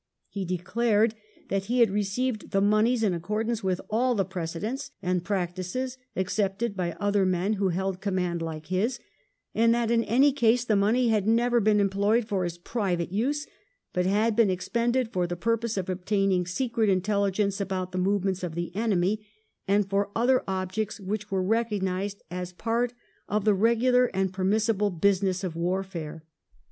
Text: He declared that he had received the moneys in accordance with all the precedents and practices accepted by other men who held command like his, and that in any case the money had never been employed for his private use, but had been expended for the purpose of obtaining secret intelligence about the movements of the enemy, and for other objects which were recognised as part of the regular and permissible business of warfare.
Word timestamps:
He 0.29 0.45
declared 0.45 1.13
that 1.49 1.65
he 1.65 1.79
had 1.81 1.91
received 1.91 2.49
the 2.49 2.59
moneys 2.59 3.03
in 3.03 3.13
accordance 3.13 3.63
with 3.63 3.79
all 3.87 4.15
the 4.15 4.25
precedents 4.25 4.89
and 5.03 5.23
practices 5.23 5.99
accepted 6.15 6.75
by 6.75 6.93
other 6.93 7.23
men 7.23 7.53
who 7.53 7.69
held 7.69 8.01
command 8.01 8.41
like 8.41 8.65
his, 8.73 8.99
and 9.53 9.75
that 9.75 9.91
in 9.91 10.03
any 10.05 10.31
case 10.33 10.65
the 10.65 10.75
money 10.75 11.09
had 11.09 11.27
never 11.27 11.59
been 11.59 11.79
employed 11.79 12.27
for 12.27 12.43
his 12.45 12.57
private 12.57 13.11
use, 13.11 13.45
but 13.93 14.07
had 14.07 14.35
been 14.35 14.49
expended 14.49 15.13
for 15.13 15.27
the 15.27 15.35
purpose 15.35 15.77
of 15.77 15.87
obtaining 15.87 16.47
secret 16.47 16.89
intelligence 16.89 17.61
about 17.61 17.91
the 17.91 17.99
movements 17.99 18.41
of 18.41 18.55
the 18.55 18.75
enemy, 18.75 19.23
and 19.67 19.87
for 19.87 20.09
other 20.15 20.43
objects 20.47 20.99
which 20.99 21.29
were 21.29 21.43
recognised 21.43 22.23
as 22.31 22.51
part 22.53 22.91
of 23.29 23.45
the 23.45 23.53
regular 23.53 24.05
and 24.15 24.33
permissible 24.33 24.89
business 24.89 25.43
of 25.43 25.55
warfare. 25.55 26.23